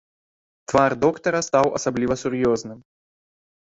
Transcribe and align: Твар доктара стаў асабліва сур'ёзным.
Твар 0.71 0.91
доктара 1.03 1.39
стаў 1.49 1.65
асабліва 1.81 2.13
сур'ёзным. 2.23 2.79